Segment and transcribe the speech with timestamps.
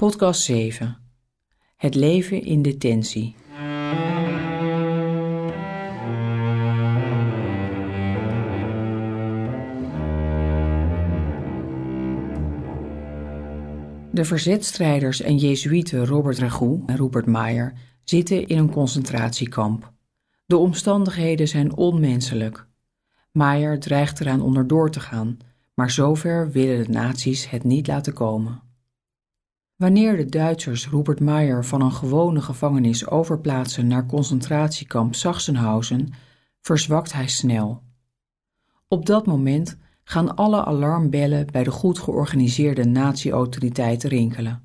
[0.00, 0.96] Podcast 7.
[1.76, 3.36] Het leven in detentie.
[14.12, 17.72] De verzetstrijders en jezuïeten Robert Ragout en Rupert Meyer
[18.04, 19.92] zitten in een concentratiekamp.
[20.46, 22.66] De omstandigheden zijn onmenselijk.
[23.32, 25.38] Meyer dreigt eraan onderdoor te gaan,
[25.74, 28.69] maar zover willen de nazi's het niet laten komen.
[29.80, 36.12] Wanneer de Duitsers Rupert Meyer van een gewone gevangenis overplaatsen naar concentratiekamp Sachsenhausen,
[36.60, 37.82] verzwakt hij snel.
[38.88, 44.62] Op dat moment gaan alle alarmbellen bij de goed georganiseerde nazi-autoriteiten rinkelen.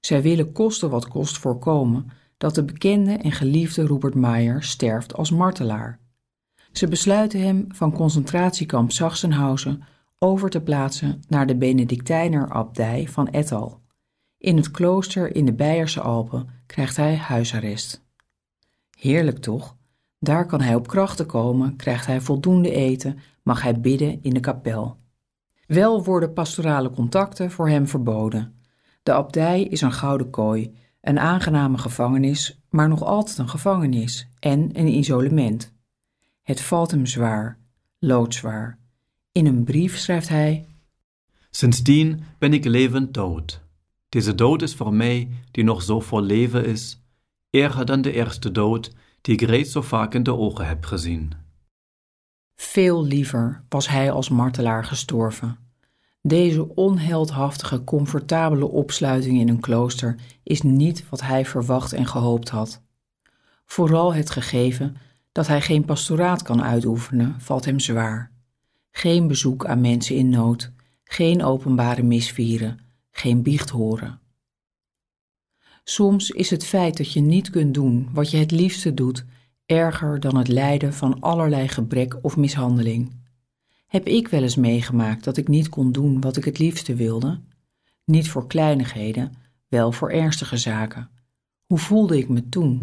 [0.00, 5.30] Zij willen kosten wat kost voorkomen dat de bekende en geliefde Rupert Meyer sterft als
[5.30, 6.00] martelaar.
[6.72, 9.82] Ze besluiten hem van concentratiekamp Sachsenhausen
[10.18, 13.80] over te plaatsen naar de Benedictijner abdij van Ettal.
[14.40, 18.04] In het klooster in de Beierse Alpen krijgt hij huisarrest.
[18.98, 19.76] Heerlijk toch?
[20.18, 24.40] Daar kan hij op krachten komen, krijgt hij voldoende eten, mag hij bidden in de
[24.40, 24.96] kapel.
[25.66, 28.60] Wel worden pastorale contacten voor hem verboden.
[29.02, 34.78] De abdij is een gouden kooi, een aangename gevangenis, maar nog altijd een gevangenis en
[34.78, 35.72] een isolement.
[36.42, 37.58] Het valt hem zwaar,
[37.98, 38.78] loodzwaar.
[39.32, 40.66] In een brief schrijft hij:
[41.50, 43.68] Sindsdien ben ik levend dood.
[44.10, 47.02] Deze dood is voor mij, die nog zo vol leven is,
[47.50, 51.32] erger dan de eerste dood, die ik reeds zo vaak in de ogen heb gezien.
[52.56, 55.58] Veel liever was hij als martelaar gestorven.
[56.22, 62.82] Deze onheldhaftige, comfortabele opsluiting in een klooster is niet wat hij verwacht en gehoopt had.
[63.64, 64.96] Vooral het gegeven
[65.32, 68.32] dat hij geen pastoraat kan uitoefenen, valt hem zwaar.
[68.90, 70.72] Geen bezoek aan mensen in nood,
[71.04, 72.89] geen openbare misvieren,
[73.20, 74.20] geen biecht horen.
[75.84, 79.24] Soms is het feit dat je niet kunt doen wat je het liefste doet
[79.66, 83.12] erger dan het lijden van allerlei gebrek of mishandeling.
[83.86, 87.40] Heb ik wel eens meegemaakt dat ik niet kon doen wat ik het liefste wilde?
[88.04, 89.32] Niet voor kleinigheden,
[89.68, 91.10] wel voor ernstige zaken.
[91.66, 92.78] Hoe voelde ik me toen?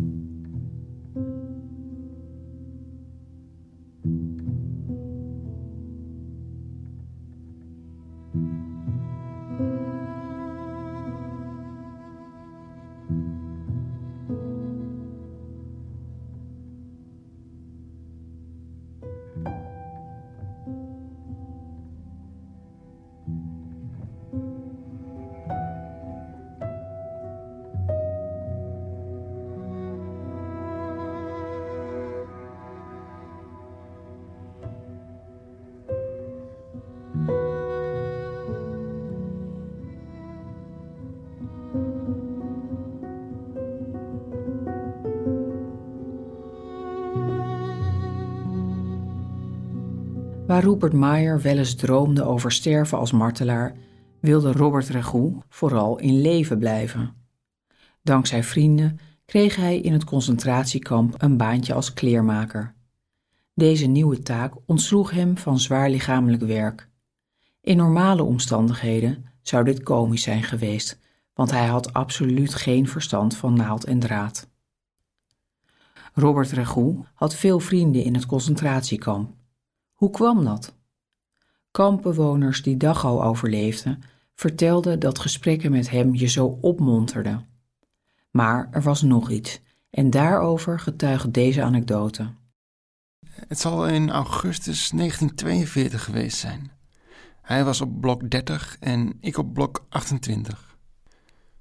[50.58, 53.76] Waar Rupert Meyer wel eens droomde over sterven als martelaar,
[54.20, 57.14] wilde Robert Ragout vooral in leven blijven.
[58.02, 62.74] Dankzij vrienden kreeg hij in het concentratiekamp een baantje als kleermaker.
[63.54, 66.90] Deze nieuwe taak ontsloeg hem van zwaar lichamelijk werk.
[67.62, 71.00] In normale omstandigheden zou dit komisch zijn geweest,
[71.34, 74.50] want hij had absoluut geen verstand van naald en draad.
[76.14, 79.36] Robert Ragout had veel vrienden in het concentratiekamp.
[79.98, 80.76] Hoe kwam dat?
[81.72, 84.04] Kampbewoners die Dachau overleefden,
[84.36, 87.48] vertelden dat gesprekken met hem je zo opmonterden.
[88.32, 92.34] Maar er was nog iets, en daarover getuigt deze anekdote.
[93.48, 96.72] Het zal in augustus 1942 geweest zijn.
[97.42, 100.78] Hij was op blok 30 en ik op blok 28.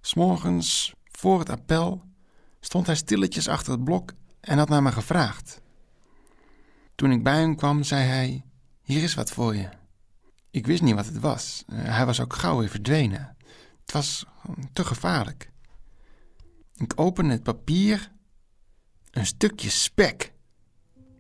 [0.01, 2.03] S'morgens, voor het appel,
[2.61, 5.65] stond hij stilletjes achter het blok en had naar me gevraagd.
[6.97, 8.45] Toen ik bij hem kwam, zei hij:
[8.83, 9.69] Hier is wat voor je.
[10.51, 11.65] Ik wist niet wat het was.
[11.67, 13.37] Eh, hij was ook gauw weer verdwenen.
[13.81, 14.25] Het was
[14.73, 15.51] te gevaarlijk.
[16.77, 18.11] Ik opende het papier.
[19.11, 20.33] Een stukje spek.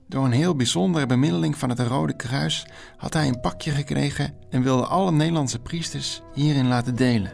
[0.09, 2.67] Door een heel bijzondere bemiddeling van het Rode Kruis
[2.97, 7.31] had hij een pakje gekregen en wilde alle Nederlandse priesters hierin laten delen.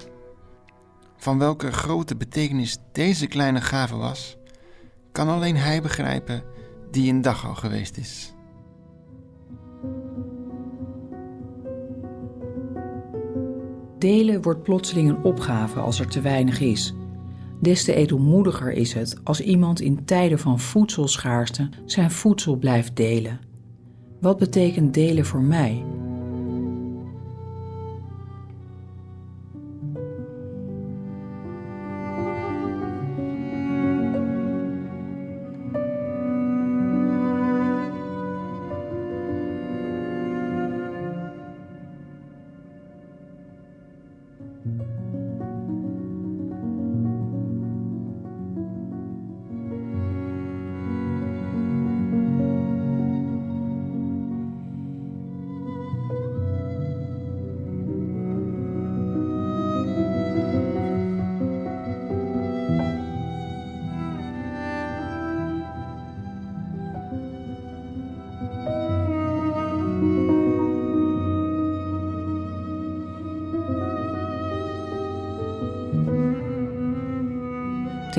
[1.16, 4.36] Van welke grote betekenis deze kleine gave was,
[5.12, 6.44] kan alleen hij begrijpen
[6.90, 8.32] die in Dachau geweest is.
[14.02, 16.94] Delen wordt plotseling een opgave als er te weinig is.
[17.60, 23.40] Des te edelmoediger is het als iemand in tijden van voedselschaarste zijn voedsel blijft delen.
[24.20, 25.84] Wat betekent delen voor mij?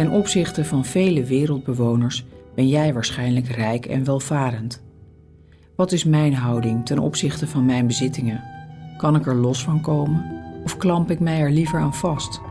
[0.03, 4.83] Ten opzichte van vele wereldbewoners ben jij waarschijnlijk rijk en welvarend.
[5.75, 8.43] Wat is mijn houding ten opzichte van mijn bezittingen?
[8.97, 12.41] Kan ik er los van komen of klamp ik mij er liever aan vast?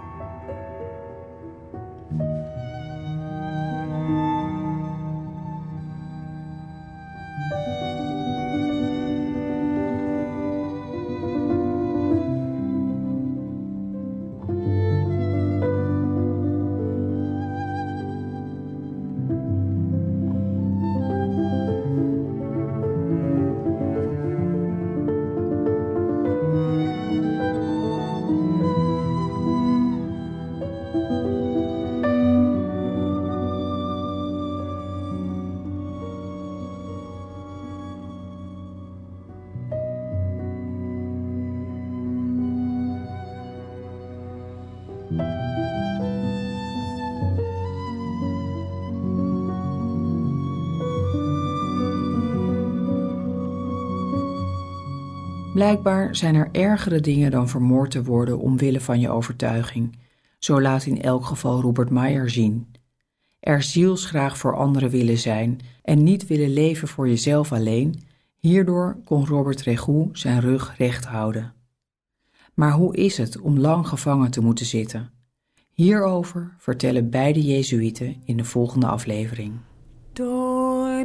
[55.53, 59.99] Blijkbaar zijn er ergere dingen dan vermoord te worden omwille van je overtuiging.
[60.39, 62.67] Zo laat in elk geval Robert Meyer zien.
[63.41, 68.03] Er zielsgraag voor anderen willen zijn en niet willen leven voor jezelf alleen,
[68.37, 71.53] hierdoor kon Robert Regou zijn rug recht houden.
[72.55, 75.11] Maar hoe is het om lang gevangen te moeten zitten?
[75.73, 79.53] Hierover vertellen beide Jezuïeten in de volgende aflevering.
[80.13, 81.05] Door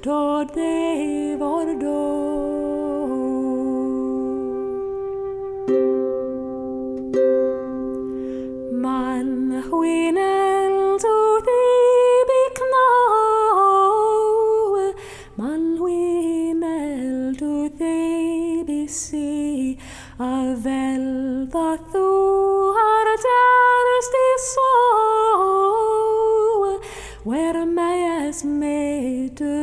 [0.00, 2.29] tot de vordo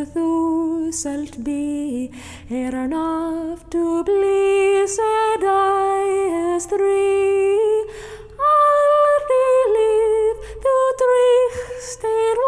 [0.05, 2.11] thou shalt be
[2.51, 7.07] er enough to please blísað ægast rí
[8.51, 9.41] aldri
[9.73, 12.39] líf þú dríkst er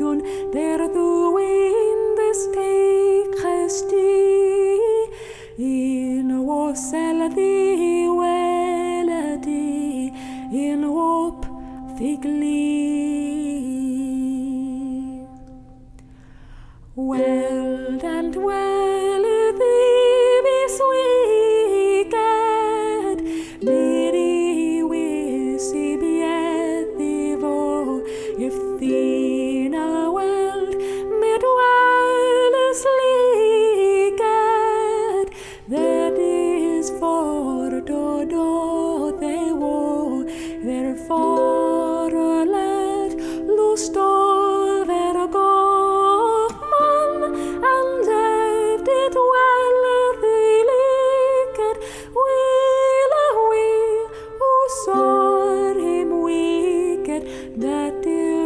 [0.00, 1.09] dún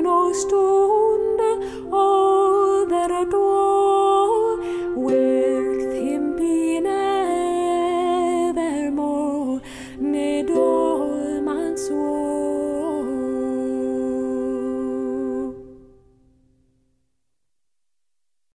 [0.05, 0.94] No nostro